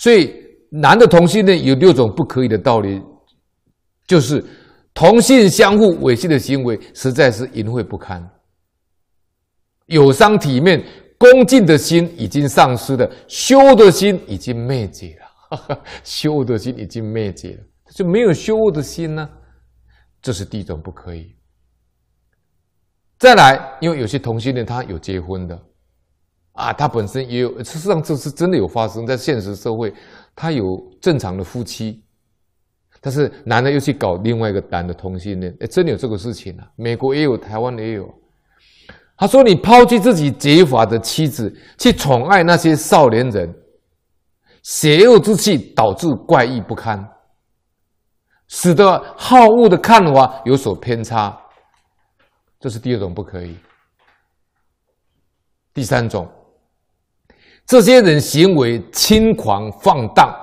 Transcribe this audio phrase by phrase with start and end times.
[0.00, 0.34] 所以
[0.70, 3.02] 男的同性恋有六种不可以的道理，
[4.06, 4.42] 就是
[4.94, 8.26] 同性相互猥亵的行为实在是淫秽不堪，
[9.84, 10.82] 有伤体面，
[11.18, 17.62] 恭敬的心已经丧失了，羞的心已经灭绝了， 羞的心已经灭绝了，
[17.94, 19.28] 就没有羞恶的心呢，
[20.22, 21.36] 这是第一种不可以。
[23.18, 25.62] 再来，因为有些同性恋他有结婚的，
[26.60, 29.92] 啊，他本身也有，事实上这是真的有发生在现实社会，
[30.36, 30.64] 他有
[31.00, 32.02] 正常的夫妻，
[33.00, 38.08] 但是男的又去搞另外一个男的同性恋，哎，真的有这个事情啊，美国也有，台湾也有。
[39.16, 43.54] 他说：“你抛弃自己结发的妻子，去宠爱那些少年人，
[44.62, 47.06] 邪恶之气导致怪异不堪，
[48.48, 51.38] 使得好恶的看法有所偏差。”
[52.58, 53.58] 这是第二种不可以。
[55.74, 56.26] 第三种，
[57.70, 60.36] 这些人行为轻狂放荡，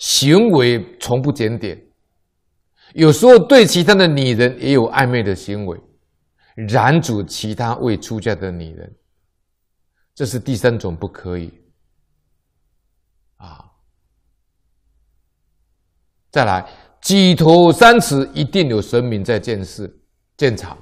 [0.00, 1.80] 行为从不检点，
[2.94, 5.80] 有时候对其他的女人也有暧昧的行为，
[6.68, 8.92] 染指其他未出嫁的女人。
[10.12, 11.54] 这是第三种不可以。
[13.36, 13.64] 啊，
[16.32, 16.68] 再来，
[17.00, 19.88] 举头三尺，一定有神明在见识、
[20.36, 20.76] 见场。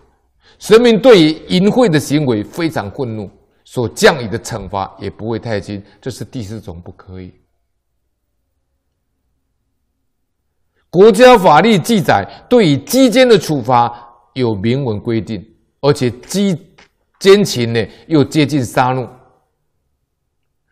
[0.58, 3.30] 神明对于淫秽的行为非常愤怒，
[3.70, 5.82] 所降雨的惩罚也不会太轻。
[6.00, 7.34] 这是第四种不可以。
[10.88, 13.94] 国家法律记载，对于鸡奸的处罚
[14.32, 15.46] 有明文规定，
[15.82, 16.56] 而且鸡
[17.18, 19.06] 奸情呢又接近杀戮，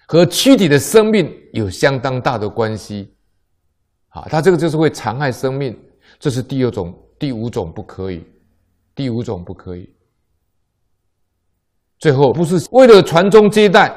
[0.06, 3.14] 和躯体的生命有相当大的关系。
[4.08, 5.78] 啊，他这个就是会残害生命，
[6.18, 8.24] 这是第二种、第五种不可以。
[8.94, 9.94] 第五种不可以。
[11.98, 13.94] 最后，不是为了传宗接代，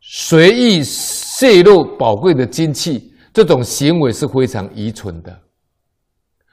[0.00, 5.36] 随意泄露宝贵的精气，这种行为是非常愚蠢的，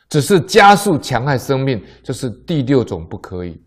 [0.09, 3.62] 只是加速强害生命，这是第六种不可以。